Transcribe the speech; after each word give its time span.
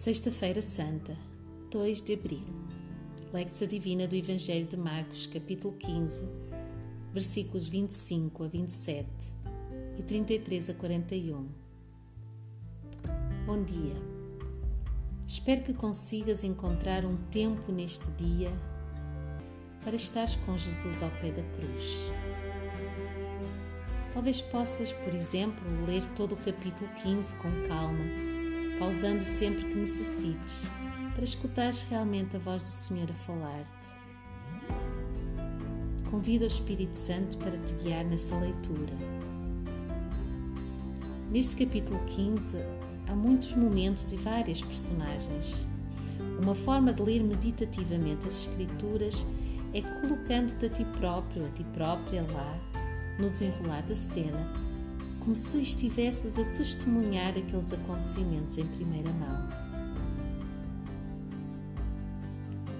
Sexta-feira 0.00 0.62
Santa, 0.62 1.14
2 1.70 2.00
de 2.00 2.14
Abril. 2.14 2.46
Lectura 3.34 3.66
Divina 3.66 4.06
do 4.06 4.16
Evangelho 4.16 4.66
de 4.66 4.74
Marcos, 4.74 5.26
capítulo 5.26 5.76
15, 5.76 6.26
versículos 7.12 7.68
25 7.68 8.44
a 8.44 8.48
27 8.48 9.06
e 9.98 10.02
33 10.02 10.70
a 10.70 10.72
41. 10.72 11.46
Bom 13.44 13.62
dia. 13.62 13.94
Espero 15.28 15.60
que 15.64 15.74
consigas 15.74 16.44
encontrar 16.44 17.04
um 17.04 17.18
tempo 17.30 17.70
neste 17.70 18.10
dia 18.12 18.50
para 19.84 19.96
estares 19.96 20.34
com 20.46 20.56
Jesus 20.56 21.02
ao 21.02 21.10
pé 21.10 21.30
da 21.30 21.42
cruz. 21.42 22.10
Talvez 24.14 24.40
possas, 24.40 24.94
por 24.94 25.14
exemplo, 25.14 25.62
ler 25.86 26.06
todo 26.16 26.32
o 26.32 26.38
capítulo 26.38 26.88
15 27.02 27.34
com 27.34 27.50
calma 27.68 28.39
pausando 28.80 29.22
sempre 29.22 29.62
que 29.62 29.74
necessites, 29.74 30.66
para 31.14 31.22
escutares 31.22 31.82
realmente 31.82 32.34
a 32.34 32.38
voz 32.38 32.62
do 32.62 32.68
Senhor 32.68 33.10
a 33.10 33.14
falar-te. 33.24 34.00
Convido 36.10 36.44
o 36.44 36.48
Espírito 36.48 36.96
Santo 36.96 37.36
para 37.36 37.58
te 37.58 37.74
guiar 37.74 38.06
nessa 38.06 38.34
leitura. 38.38 38.94
Neste 41.30 41.62
capítulo 41.62 42.00
15 42.06 42.56
há 43.06 43.14
muitos 43.14 43.54
momentos 43.54 44.12
e 44.12 44.16
várias 44.16 44.62
personagens. 44.62 45.54
Uma 46.42 46.54
forma 46.54 46.90
de 46.90 47.02
ler 47.02 47.22
meditativamente 47.22 48.26
as 48.26 48.46
Escrituras 48.46 49.26
é 49.74 49.82
colocando-te 49.82 50.64
a 50.64 50.70
ti 50.70 50.86
próprio, 50.98 51.44
a 51.44 51.50
ti 51.50 51.64
própria 51.74 52.22
lá, 52.22 52.58
no 53.18 53.28
desenrolar 53.28 53.82
da 53.82 53.94
cena 53.94 54.69
como 55.20 55.36
se 55.36 55.60
estivesses 55.60 56.38
a 56.38 56.44
testemunhar 56.56 57.30
aqueles 57.30 57.72
acontecimentos 57.72 58.58
em 58.58 58.66
primeira 58.66 59.12
mão. 59.12 59.48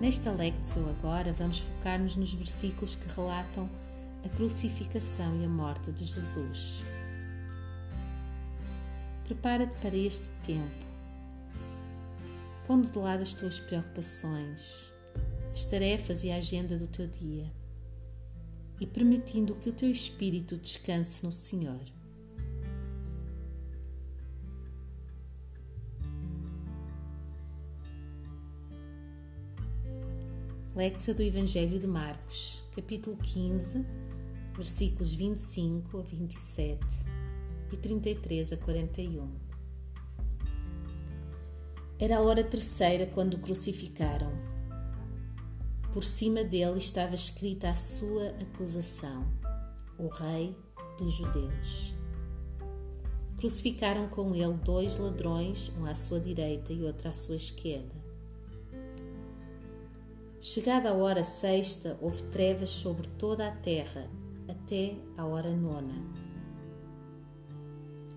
Nesta 0.00 0.30
lectio 0.32 0.88
agora 0.90 1.32
vamos 1.32 1.60
focar-nos 1.60 2.16
nos 2.16 2.34
versículos 2.34 2.94
que 2.94 3.08
relatam 3.14 3.70
a 4.24 4.28
crucificação 4.28 5.40
e 5.40 5.44
a 5.44 5.48
morte 5.48 5.92
de 5.92 6.04
Jesus. 6.04 6.82
Prepara-te 9.24 9.74
para 9.76 9.96
este 9.96 10.26
tempo, 10.44 10.84
pondo 12.66 12.90
de 12.90 12.98
lado 12.98 13.22
as 13.22 13.32
tuas 13.32 13.58
preocupações, 13.60 14.92
as 15.54 15.64
tarefas 15.64 16.24
e 16.24 16.30
a 16.30 16.36
agenda 16.36 16.76
do 16.76 16.86
teu 16.86 17.06
dia 17.06 17.50
e 18.80 18.86
permitindo 18.86 19.54
que 19.54 19.70
o 19.70 19.72
teu 19.72 19.90
espírito 19.90 20.56
descanse 20.56 21.24
no 21.24 21.32
Senhor. 21.32 21.93
Lectura 30.76 31.14
do 31.14 31.22
Evangelho 31.22 31.78
de 31.78 31.86
Marcos, 31.86 32.64
capítulo 32.74 33.16
15, 33.16 33.86
versículos 34.56 35.14
25 35.14 36.00
a 36.00 36.02
27 36.02 36.84
e 37.72 37.76
33 37.76 38.54
a 38.54 38.56
41. 38.56 39.30
Era 41.96 42.16
a 42.16 42.20
hora 42.20 42.42
terceira 42.42 43.06
quando 43.06 43.34
o 43.34 43.38
crucificaram. 43.38 44.32
Por 45.92 46.02
cima 46.02 46.42
dele 46.42 46.78
estava 46.78 47.14
escrita 47.14 47.68
a 47.68 47.76
sua 47.76 48.30
acusação: 48.42 49.28
O 49.96 50.08
Rei 50.08 50.56
dos 50.98 51.12
Judeus. 51.12 51.94
Crucificaram 53.36 54.08
com 54.08 54.34
ele 54.34 54.54
dois 54.54 54.98
ladrões, 54.98 55.70
um 55.78 55.84
à 55.84 55.94
sua 55.94 56.18
direita 56.18 56.72
e 56.72 56.82
outro 56.82 57.08
à 57.08 57.14
sua 57.14 57.36
esquerda. 57.36 58.03
Chegada 60.46 60.90
a 60.90 60.92
hora 60.92 61.22
sexta, 61.22 61.96
houve 62.02 62.22
trevas 62.24 62.68
sobre 62.68 63.08
toda 63.08 63.48
a 63.48 63.50
terra, 63.50 64.10
até 64.46 64.94
a 65.16 65.24
hora 65.24 65.48
nona. 65.48 66.04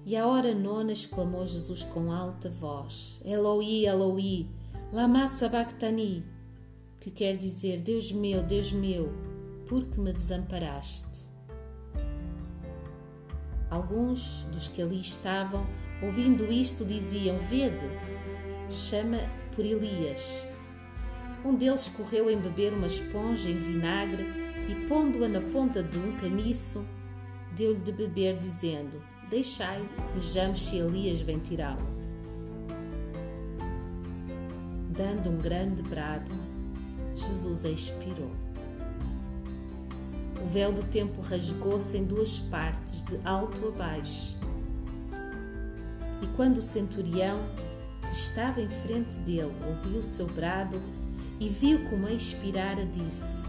E 0.06 0.14
à 0.14 0.28
hora 0.28 0.54
nona 0.54 0.92
exclamou 0.92 1.48
Jesus 1.48 1.86
com 1.86 2.12
alta 2.12 2.50
voz: 2.50 3.22
Eloi, 3.24 3.86
Eloi, 3.86 4.46
lama 4.92 5.26
sabachthani, 5.30 6.26
que 7.00 7.12
quer 7.12 7.38
dizer: 7.38 7.80
Deus 7.80 8.12
meu, 8.12 8.44
Deus 8.44 8.74
meu, 8.74 9.10
por 9.66 9.86
que 9.86 9.98
me 9.98 10.12
desamparaste? 10.12 11.22
Alguns 13.72 14.44
dos 14.52 14.68
que 14.68 14.82
ali 14.82 15.00
estavam, 15.00 15.66
ouvindo 16.04 16.52
isto, 16.52 16.84
diziam: 16.84 17.40
Vede, 17.40 17.88
chama 18.70 19.20
por 19.56 19.64
Elias. 19.64 20.46
Um 21.48 21.56
deles 21.56 21.88
correu 21.88 22.30
em 22.30 22.38
beber 22.38 22.74
uma 22.74 22.88
esponja 22.88 23.50
em 23.50 23.56
vinagre 23.56 24.26
e, 24.68 24.76
pondo-a 24.86 25.30
na 25.30 25.40
ponta 25.40 25.82
de 25.82 25.98
um 25.98 26.12
caniço, 26.18 26.86
deu-lhe 27.56 27.80
de 27.80 27.94
beber, 27.94 28.38
dizendo: 28.38 29.02
Deixai, 29.30 29.82
vejamos 30.14 30.62
se 30.62 30.76
Elias 30.76 31.22
vem 31.22 31.40
tirá-lo. 31.40 31.88
Dando 34.90 35.30
um 35.30 35.38
grande 35.38 35.82
brado, 35.84 36.34
Jesus 37.16 37.64
expirou. 37.64 38.36
O 40.44 40.48
véu 40.48 40.74
do 40.74 40.84
templo 40.84 41.24
rasgou-se 41.24 41.96
em 41.96 42.04
duas 42.04 42.40
partes, 42.40 43.04
de 43.04 43.18
alto 43.24 43.70
a 43.70 43.72
baixo. 43.72 44.38
E 46.22 46.28
quando 46.36 46.58
o 46.58 46.62
centurião, 46.62 47.38
que 48.02 48.12
estava 48.12 48.60
em 48.60 48.68
frente 48.68 49.18
dele, 49.20 49.56
ouviu 49.66 50.00
o 50.00 50.04
seu 50.04 50.28
brado, 50.28 50.82
e 51.40 51.50
viu 51.50 51.88
como 51.90 52.08
expirara, 52.08 52.86
disse: 52.86 53.46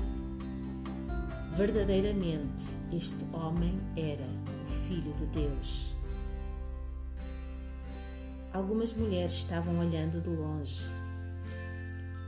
Verdadeiramente 1.56 2.64
este 2.92 3.24
homem 3.32 3.80
era 3.96 4.24
o 4.24 4.70
Filho 4.86 5.12
de 5.14 5.26
Deus. 5.26 5.96
Algumas 8.52 8.92
mulheres 8.92 9.32
estavam 9.32 9.78
olhando 9.78 10.20
de 10.20 10.30
longe. 10.30 10.84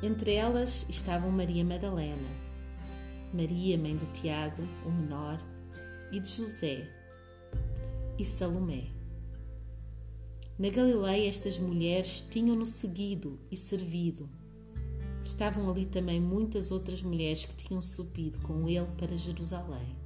Entre 0.03 0.35
elas 0.35 0.87
estavam 0.89 1.31
Maria 1.31 1.65
Madalena, 1.65 2.29
Maria, 3.35 3.77
mãe 3.77 3.97
de 3.97 4.07
Tiago, 4.07 4.63
o 4.87 4.91
menor, 4.91 5.39
e 6.11 6.19
de 6.19 6.29
José, 6.29 6.89
e 8.19 8.25
Salomé. 8.25 8.87
Na 10.59 10.71
Galileia, 10.71 11.29
estas 11.29 11.59
mulheres 11.59 12.23
tinham-no 12.31 12.67
seguido 12.67 13.39
e 13.51 13.57
servido 13.57 14.29
estavam 15.31 15.71
ali 15.71 15.87
também 15.87 16.21
muitas 16.21 16.71
outras 16.71 17.03
mulheres 17.03 17.45
que 17.45 17.55
tinham 17.55 17.81
subido 17.81 18.39
com 18.41 18.69
ele 18.69 18.87
para 18.99 19.17
Jerusalém. 19.17 19.97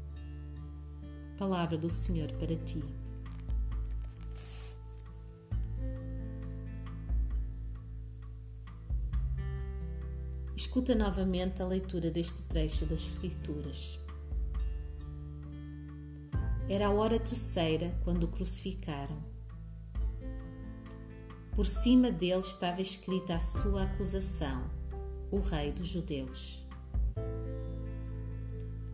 Palavra 1.38 1.76
do 1.76 1.90
Senhor 1.90 2.30
para 2.32 2.54
ti. 2.54 2.84
Escuta 10.54 10.94
novamente 10.94 11.62
a 11.62 11.66
leitura 11.66 12.10
deste 12.10 12.40
trecho 12.42 12.84
das 12.86 13.00
Escrituras. 13.00 13.98
Era 16.68 16.88
a 16.88 16.90
hora 16.90 17.18
terceira 17.18 17.98
quando 18.04 18.24
o 18.24 18.28
crucificaram. 18.28 19.22
Por 21.54 21.66
cima 21.66 22.10
dele 22.10 22.40
estava 22.40 22.80
escrita 22.80 23.34
a 23.36 23.40
sua 23.40 23.84
acusação 23.84 24.83
o 25.34 25.40
Rei 25.40 25.72
dos 25.72 25.88
Judeus. 25.88 26.64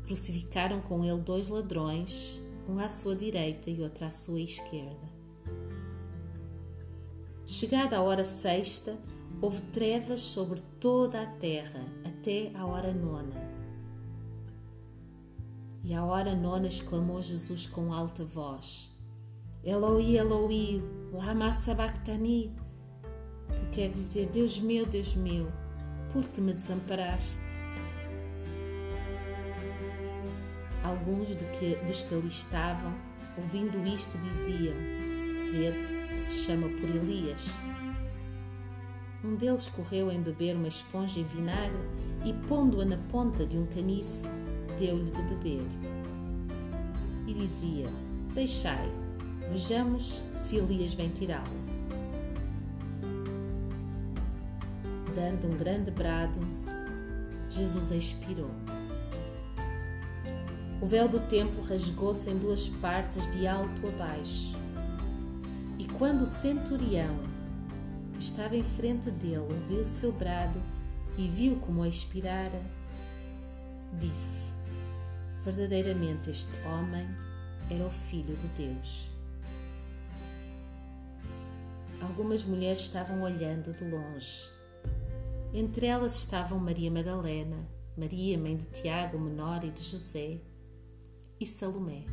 Crucificaram 0.05 0.81
com 0.81 1.05
ele 1.05 1.21
dois 1.21 1.51
ladrões, 1.51 2.41
um 2.67 2.79
à 2.79 2.89
sua 2.89 3.15
direita 3.15 3.71
e 3.71 3.83
outro 3.83 4.07
à 4.07 4.11
sua 4.11 4.41
esquerda. 4.41 5.11
Chegada 7.47 7.99
a 7.99 8.03
hora 8.03 8.25
sexta, 8.25 8.99
houve 9.43 9.61
trevas 9.73 10.21
sobre 10.21 10.61
toda 10.81 11.21
a 11.21 11.27
terra 11.27 11.85
até 12.07 12.51
a 12.55 12.65
hora 12.65 12.93
nona. 12.93 13.37
E 15.85 15.95
à 15.95 16.05
hora 16.05 16.35
nona 16.35 16.69
exclamou 16.69 17.21
Jesus 17.21 17.67
com 17.67 17.93
alta 17.93 18.25
voz: 18.25 18.91
Eloi, 19.63 20.17
Eloi, 20.17 20.83
lama 21.13 21.53
sabachthani, 21.53 22.55
que 23.55 23.77
quer 23.77 23.91
dizer 23.91 24.31
Deus 24.31 24.59
meu, 24.59 24.87
Deus 24.87 25.15
meu, 25.15 25.51
porque 26.13 26.41
me 26.41 26.53
desamparaste. 26.53 27.45
Alguns 30.83 31.35
do 31.37 31.45
que, 31.59 31.77
dos 31.87 32.03
que 32.03 32.15
ali 32.15 32.29
estavam, 32.29 32.95
ouvindo 33.37 33.87
isto, 33.87 34.19
diziam: 34.19 34.75
Vede, 35.53 36.31
chama 36.31 36.69
por 36.69 36.89
Elias. 36.89 37.55
Um 39.23 39.37
deles 39.37 39.69
correu 39.69 40.11
em 40.11 40.23
beber 40.23 40.57
uma 40.57 40.69
esponja 40.69 41.21
em 41.21 41.25
vinagre 41.25 41.83
e, 42.25 42.33
pondo-a 42.47 42.85
na 42.85 42.97
ponta 42.97 43.47
de 43.47 43.59
um 43.59 43.67
caniço, 43.67 44.31
deu-lhe 44.79 45.11
de 45.11 45.23
beber. 45.23 45.67
E 47.27 47.35
dizia: 47.35 47.89
Deixai, 48.35 48.91
vejamos 49.51 50.25
se 50.35 50.57
Elias 50.57 50.95
vem 50.95 51.11
tirá-lo. 51.11 51.60
Dando 55.11 55.47
um 55.47 55.57
grande 55.57 55.91
brado, 55.91 56.39
Jesus 57.49 57.91
expirou. 57.91 58.51
O 60.81 60.87
véu 60.87 61.09
do 61.09 61.21
templo 61.21 61.63
rasgou-se 61.63 62.31
em 62.31 62.39
duas 62.39 62.69
partes, 62.69 63.31
de 63.33 63.47
alto 63.47 63.87
a 63.87 63.91
baixo. 63.91 64.57
E 65.79 65.87
quando 65.87 66.23
o 66.23 66.27
centurião, 66.27 67.29
que 68.13 68.21
estava 68.21 68.57
em 68.57 68.63
frente 68.63 69.11
dele, 69.11 69.39
ouviu 69.39 69.81
o 69.81 69.85
seu 69.85 70.13
brado 70.13 70.61
e 71.19 71.29
viu 71.29 71.57
como 71.57 71.85
expirara, 71.85 72.63
disse: 73.99 74.53
Verdadeiramente 75.45 76.31
este 76.31 76.57
homem 76.67 77.07
era 77.71 77.85
o 77.85 77.91
Filho 77.91 78.37
de 78.37 78.49
Deus. 78.49 79.11
Algumas 82.01 82.43
mulheres 82.43 82.81
estavam 82.81 83.23
olhando 83.23 83.73
de 83.73 83.85
longe. 83.85 84.60
Entre 85.53 85.87
elas 85.87 86.15
estavam 86.15 86.61
Maria 86.61 86.93
Madalena, 86.93 87.69
Maria, 87.97 88.39
mãe 88.39 88.57
de 88.57 88.67
Tiago, 88.67 89.19
menor 89.19 89.65
e 89.65 89.71
de 89.73 89.83
José, 89.83 90.41
e 91.41 91.47
Salomé. 91.47 92.05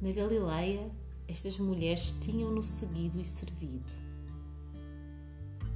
Na 0.00 0.10
Galileia, 0.10 0.90
estas 1.28 1.58
mulheres 1.58 2.10
tinham-no 2.22 2.62
seguido 2.62 3.20
e 3.20 3.26
servido. 3.26 3.92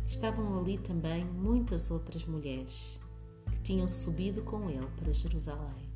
Estavam 0.06 0.58
ali 0.58 0.78
também 0.78 1.26
muitas 1.26 1.90
outras 1.90 2.25
mulheres 2.25 2.99
que 3.52 3.60
tinham 3.60 3.87
subido 3.87 4.43
com 4.43 4.70
ele 4.70 4.88
para 4.96 5.12
Jerusalém. 5.12 5.88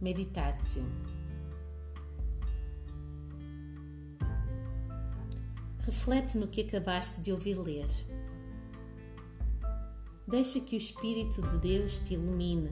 Meditatio 0.00 0.84
Reflete 5.90 6.38
no 6.38 6.46
que 6.46 6.60
acabaste 6.60 7.20
de 7.20 7.32
ouvir 7.32 7.58
ler. 7.58 7.88
Deixa 10.24 10.60
que 10.60 10.76
o 10.76 10.78
Espírito 10.78 11.42
de 11.42 11.58
Deus 11.58 11.98
te 11.98 12.14
ilumine, 12.14 12.70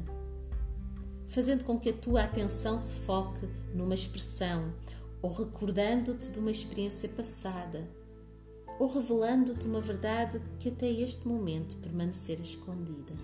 fazendo 1.26 1.64
com 1.64 1.80
que 1.80 1.88
a 1.88 1.92
tua 1.92 2.22
atenção 2.22 2.78
se 2.78 3.00
foque 3.00 3.44
numa 3.74 3.94
expressão 3.94 4.72
ou 5.20 5.32
recordando-te 5.32 6.30
de 6.30 6.38
uma 6.38 6.52
experiência 6.52 7.08
passada 7.08 7.90
ou 8.78 8.86
revelando-te 8.86 9.66
uma 9.66 9.80
verdade 9.80 10.40
que 10.60 10.68
até 10.68 10.88
este 10.88 11.26
momento 11.26 11.76
permanecera 11.78 12.40
escondida. 12.40 13.14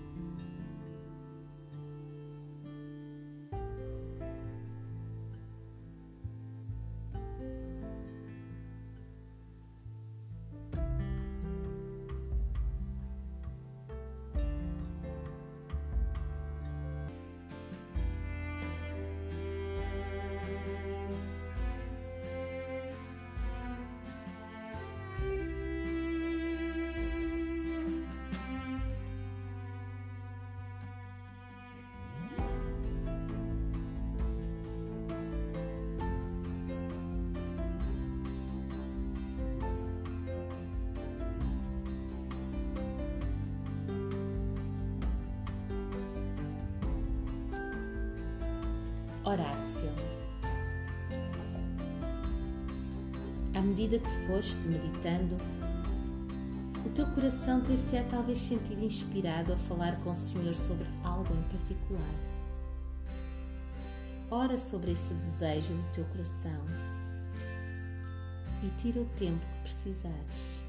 Horácio. 49.35 49.91
À 53.53 53.61
medida 53.61 53.99
que 53.99 54.27
foste 54.29 54.69
meditando, 54.69 55.37
o 56.87 56.91
teu 56.91 57.05
coração 57.09 57.61
ter-se-á 57.61 58.05
talvez 58.09 58.39
sentido 58.39 58.85
inspirado 58.85 59.53
a 59.53 59.57
falar 59.57 59.97
com 60.05 60.13
o 60.13 60.15
Senhor 60.15 60.55
sobre 60.55 60.87
algo 61.03 61.35
em 61.35 61.43
particular. 61.49 62.15
Ora 64.31 64.57
sobre 64.57 64.93
esse 64.93 65.13
desejo 65.15 65.75
do 65.75 65.93
teu 65.93 66.05
coração 66.05 66.65
e 68.63 68.71
tira 68.81 69.01
o 69.01 69.07
tempo 69.17 69.45
que 69.45 69.63
precisares. 69.63 70.64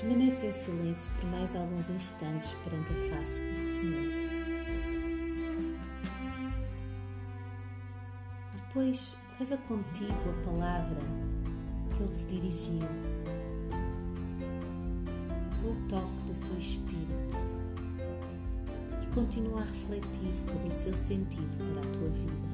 Permanece 0.00 0.48
em 0.48 0.52
silêncio 0.52 1.12
por 1.14 1.30
mais 1.30 1.54
alguns 1.54 1.88
instantes 1.88 2.52
perante 2.64 2.90
a 2.90 3.16
face 3.16 3.40
do 3.40 3.56
Senhor. 3.56 4.12
Depois, 8.56 9.16
leva 9.38 9.56
contigo 9.68 10.12
a 10.28 10.44
palavra 10.44 11.00
que 11.96 12.02
Ele 12.02 12.16
te 12.16 12.26
dirigiu, 12.26 12.88
o 15.62 15.88
toque 15.88 16.26
do 16.26 16.34
seu 16.34 16.58
espírito 16.58 17.36
e 19.02 19.14
continua 19.14 19.60
a 19.60 19.64
refletir 19.64 20.36
sobre 20.36 20.66
o 20.66 20.72
seu 20.72 20.92
sentido 20.92 21.58
para 21.72 21.88
a 21.88 21.92
tua 21.92 22.10
vida. 22.10 22.53